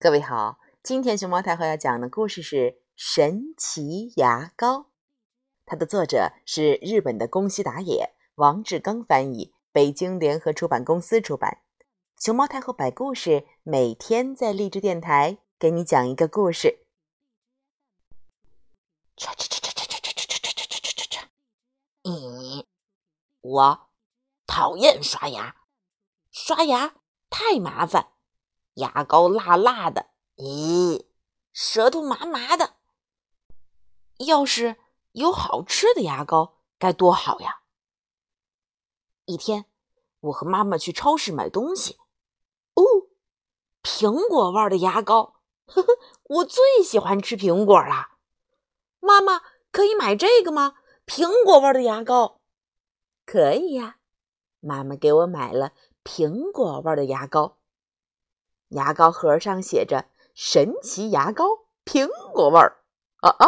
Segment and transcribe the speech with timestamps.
[0.00, 2.56] 各位好，今天熊猫太后要讲的故事是
[2.94, 4.78] 《神奇牙膏》，
[5.66, 11.62] 它的作者是日本的宫西达也，王志刚翻译，北京联合出版公司出版。
[12.16, 16.86] 熊猫太后摆故事，每天在励志电台给你讲一个故事。
[19.16, 21.24] 嚓嚓嚓嚓嚓嚓嚓嚓嚓嚓嚓嚓嚓！
[22.04, 22.64] 嗯，
[23.40, 23.88] 我
[24.46, 25.56] 讨厌刷牙，
[26.30, 26.94] 刷牙
[27.28, 28.12] 太麻烦。
[28.78, 30.06] 牙膏辣辣的，
[30.36, 31.04] 咦，
[31.52, 32.74] 舌头麻麻的。
[34.18, 34.76] 要是
[35.12, 37.62] 有好吃的牙膏该多好呀！
[39.24, 39.64] 一天，
[40.20, 41.98] 我和妈妈去超市买东西，
[42.74, 42.82] 哦，
[43.82, 48.12] 苹果味的牙膏，呵呵，我最喜欢吃苹果了。
[49.00, 49.42] 妈妈，
[49.72, 50.76] 可以买这个吗？
[51.04, 52.40] 苹果味的牙膏？
[53.26, 53.98] 可以呀，
[54.60, 55.72] 妈妈给我买了
[56.04, 57.57] 苹果味的牙膏。
[58.68, 61.44] 牙膏盒上写着“神奇牙膏，
[61.84, 62.78] 苹果味儿”。
[63.20, 63.46] 啊啊，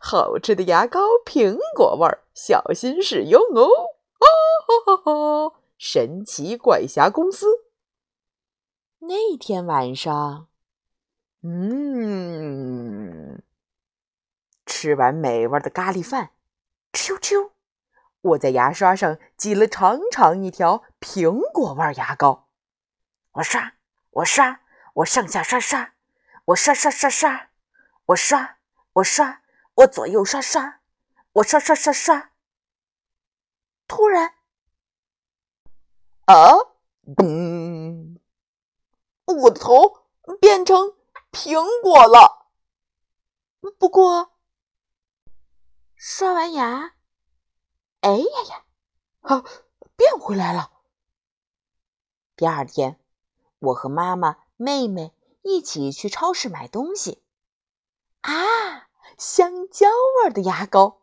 [0.00, 3.68] 好吃的牙膏，苹果味儿，小心使用哦！
[4.18, 4.26] 啊
[4.66, 5.56] 哈哈哈！
[5.76, 7.66] 神奇怪侠公司。
[9.00, 10.48] 那天晚上，
[11.42, 13.42] 嗯，
[14.64, 16.30] 吃完美味的咖喱饭，
[16.90, 17.50] 啾啾，
[18.22, 22.48] 我在牙刷上挤了长长一条苹果味牙膏，
[23.32, 23.74] 我刷。
[24.14, 24.60] 我刷，
[24.94, 25.94] 我上下刷刷，
[26.44, 27.50] 我刷刷刷刷，
[28.06, 28.58] 我刷，
[28.92, 29.42] 我刷，
[29.74, 30.80] 我左右刷刷，
[31.32, 32.30] 我刷刷刷刷。
[33.88, 34.34] 突然，
[36.26, 36.52] 啊，
[37.16, 38.20] 嘣！
[39.24, 40.06] 我的头
[40.40, 40.94] 变成
[41.32, 42.52] 苹果了。
[43.80, 44.38] 不过，
[45.96, 46.94] 刷完牙，
[48.02, 48.64] 哎呀呀，
[49.22, 49.44] 哈，
[49.96, 50.70] 变回来了。
[52.36, 53.00] 第二天。
[53.64, 55.12] 我和妈妈、妹妹
[55.42, 57.22] 一起去超市买东西。
[58.22, 59.86] 啊，香蕉
[60.24, 61.02] 味的牙膏，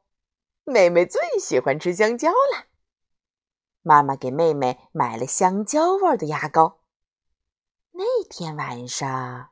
[0.64, 2.66] 妹妹最喜欢吃香蕉了。
[3.84, 6.80] 妈妈给妹妹买了香蕉味的牙膏。
[7.92, 9.50] 那天晚上，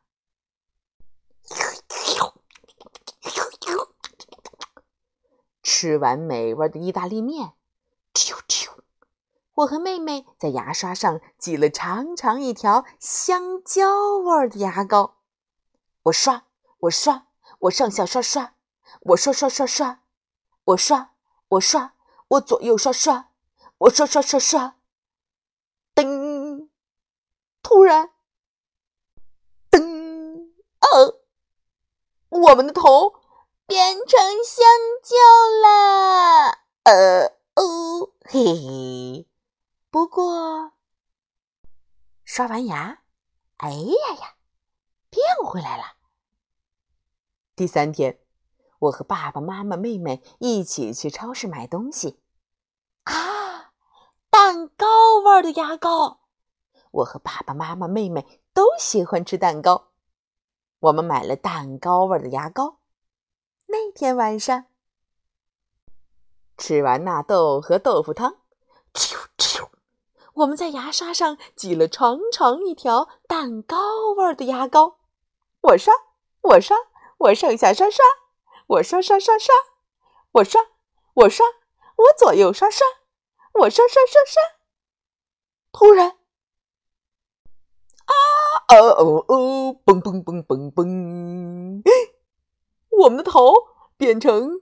[5.62, 7.54] 吃完美味的意大利面。
[9.60, 15.18] 我和妹妹在牙刷上挤了长长一条香蕉味的牙膏，
[16.04, 16.46] 我刷，
[16.80, 17.28] 我刷，
[17.60, 18.56] 我上下刷刷，
[19.02, 20.04] 我刷刷刷刷，
[20.64, 21.14] 我刷，
[21.50, 21.94] 我刷，
[22.30, 23.32] 我左右刷刷，
[23.80, 24.78] 我刷刷刷刷。
[25.94, 26.70] 噔！
[27.62, 28.12] 突然，
[29.70, 30.52] 噔！
[30.80, 31.20] 哦，
[32.30, 33.16] 我们的头
[33.68, 34.66] 变成香
[35.04, 35.18] 蕉
[35.68, 36.60] 了。
[36.84, 39.26] 呃哦，嘿嘿。
[39.92, 40.74] 不过，
[42.40, 43.02] 刷完牙，
[43.58, 44.36] 哎呀呀，
[45.10, 45.98] 变回来了。
[47.54, 48.22] 第三天，
[48.80, 52.22] 我和爸爸妈妈、妹妹一起去超市买东西。
[53.04, 53.74] 啊，
[54.30, 56.22] 蛋糕味的牙膏！
[56.92, 59.90] 我和爸爸妈妈、妹妹都喜欢吃蛋糕，
[60.80, 62.80] 我们买了蛋糕味的牙膏。
[63.66, 64.68] 那天晚上，
[66.58, 68.38] 吃完纳豆和豆腐汤，
[68.94, 69.68] 啾啾。
[70.40, 73.78] 我们在牙刷上挤了长长一条蛋糕
[74.16, 74.96] 味的牙膏，
[75.62, 75.94] 我刷，
[76.42, 76.78] 我刷，
[77.18, 78.06] 我上下刷刷，
[78.68, 79.54] 我刷刷刷刷，
[80.32, 80.62] 我刷，
[81.16, 81.46] 我刷，
[81.98, 82.88] 我左右刷刷，
[83.54, 84.42] 我刷刷刷刷。
[85.74, 86.12] 突然，
[88.06, 88.14] 啊
[88.70, 91.82] 哦哦哦，嘣嘣嘣嘣嘣！
[92.92, 93.54] 我们的头
[93.98, 94.62] 变成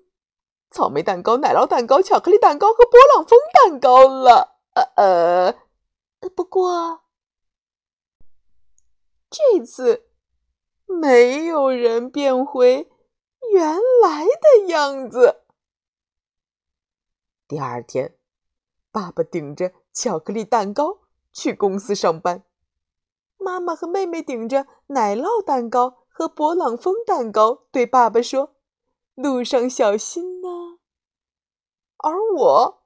[0.71, 4.57] 草莓蛋糕、奶酪蛋糕、巧克力蛋糕和波浪风蛋糕了。
[4.73, 5.66] 呃呃。
[6.19, 7.03] 不过，
[9.29, 10.09] 这次
[10.85, 12.89] 没有人变回
[13.51, 15.41] 原来的样子。
[17.47, 18.17] 第二天，
[18.91, 20.99] 爸爸顶着巧克力蛋糕
[21.31, 22.43] 去公司上班，
[23.37, 28.55] 妈妈和妹妹顶着奶酪蛋糕和勃朗峰蛋糕，对爸爸说
[29.15, 30.77] ：“路上小心呐。”
[31.97, 32.83] 而我。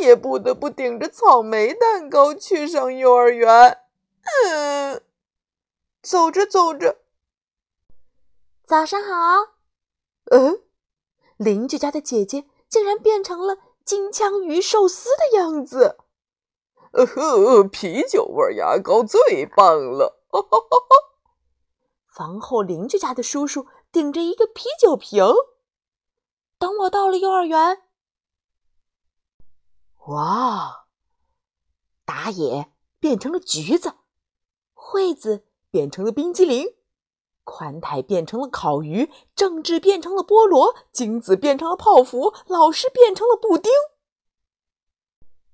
[0.00, 3.78] 也不得不顶着草莓蛋糕去上幼儿园。
[4.46, 5.02] 嗯，
[6.02, 6.98] 走着走着，
[8.64, 9.54] 早上好。
[10.30, 10.62] 嗯，
[11.36, 15.98] 邻居家的姐姐竟然变成了金枪鱼寿司的样子。
[16.92, 20.22] 呃呵，啤酒味牙膏最棒了。
[20.28, 20.96] 哈哈哈哈！
[22.08, 25.24] 房后邻居家的叔叔顶着一个啤酒瓶。
[26.58, 27.83] 等我到了幼儿园。
[30.06, 30.86] 哇！
[32.04, 32.70] 打野
[33.00, 33.94] 变成了橘子，
[34.74, 36.76] 惠子变成了冰激凌，
[37.42, 43.72] 宽太变成了烤鱼，正治变成了菠萝，金子变成了泡芙，老师变成了布丁。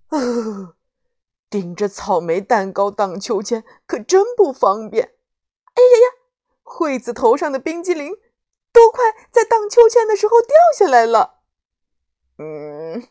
[0.09, 0.75] 呃，
[1.49, 5.15] 盯着草莓蛋糕荡秋千可真不方便。
[5.75, 6.07] 哎呀呀，
[6.65, 8.17] 惠子头上的冰激凌
[8.73, 11.43] 都快在荡秋千的时候掉下来了。
[12.39, 13.07] 嗯，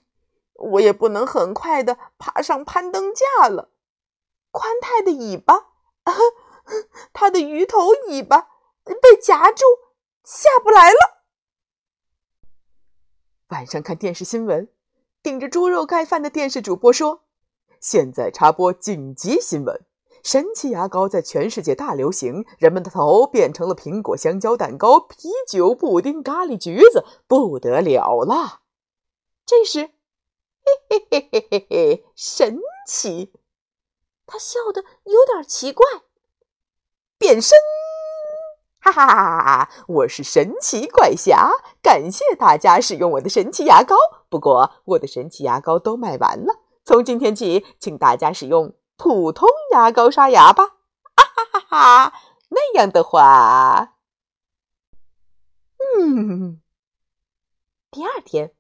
[0.60, 3.70] 我也不能很快的爬上攀登架了。
[4.52, 5.68] 宽太的尾巴，
[7.14, 8.50] 他的鱼头尾巴
[8.84, 9.64] 被夹住，
[10.24, 11.24] 下不来了。
[13.50, 14.70] 晚上看电视新闻，
[15.24, 17.24] 顶着猪肉盖饭的电视主播说
[17.80, 19.86] ：“现在插播紧急新闻，
[20.24, 28.62] 神奇牙膏在全世界大流行，人们的头变成了苹果、香蕉、蛋糕、啤酒、布丁、咖喱、橘子，不得了了。”
[29.46, 29.92] 这时，
[30.90, 33.34] 嘿嘿嘿嘿嘿，神奇！
[34.26, 35.86] 他笑得有点奇怪。
[37.18, 37.58] 变身，
[38.80, 39.70] 哈哈哈哈！
[39.88, 41.52] 我是神奇怪侠，
[41.82, 43.96] 感谢大家使用我的神奇牙膏。
[44.30, 50.78] 不过我的神奇牙膏都卖完了，从今天起，请大家使用普通牙膏刷牙吧。
[51.16, 52.14] 哈哈哈哈！
[52.50, 53.96] 那样的话，
[55.98, 56.62] 嗯，
[57.92, 58.56] 第二天，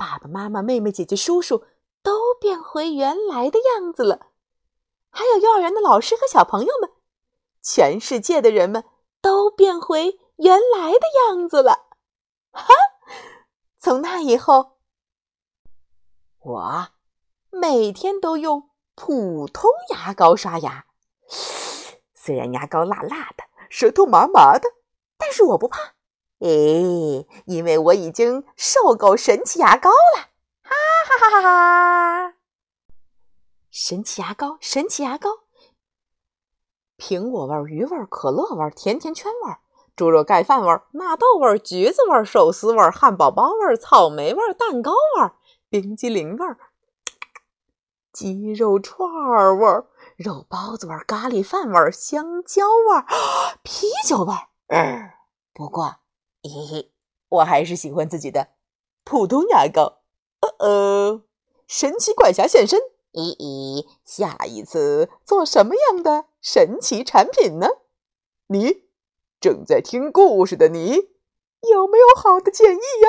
[0.00, 1.66] 爸爸妈妈、妹妹、姐姐、叔叔
[2.02, 4.28] 都变回原来的样子了。
[5.10, 6.90] 还有幼儿园的老师和小朋友们，
[7.60, 8.82] 全世界的人们
[9.20, 11.88] 都变回原来的样子了。
[12.50, 12.72] 哈！
[13.78, 14.78] 从那以后，
[16.38, 16.88] 我
[17.50, 20.86] 每天都用普通牙膏刷牙。
[22.14, 24.66] 虽然牙膏辣辣的，舌头麻麻的，
[25.18, 25.92] 但是我不怕。
[26.40, 30.28] 哎，因为我已经受够神奇牙膏了。
[30.62, 30.74] 哈
[31.06, 31.42] 哈哈哈
[32.30, 32.34] 哈！
[33.70, 35.30] 神奇牙膏，神奇牙膏，
[36.98, 39.54] 苹果味、鱼味、可乐味、甜甜圈味、
[39.94, 45.30] 猪肉盖饭味、纳豆味、橘子味、寿司味、汉堡包味、草莓味、蛋糕味、
[45.68, 46.46] 冰激凌味、
[48.12, 49.08] 鸡肉串
[49.58, 49.84] 味、
[50.16, 53.04] 肉包子味、咖喱饭味、香蕉味、
[53.62, 54.34] 啤酒味。
[54.68, 55.10] 嗯，
[55.54, 55.96] 不过，
[56.42, 56.90] 嘿嘿，
[57.28, 58.48] 我还是喜欢自己的
[59.04, 59.98] 普通牙膏。
[60.40, 61.22] 呃呃，
[61.66, 62.80] 神奇怪侠现身。
[63.12, 67.68] 咦咦，下一次做什么样的神奇产品呢？
[68.46, 68.84] 你
[69.40, 70.92] 正在听故事的你，
[71.70, 73.08] 有没有好的建议呀？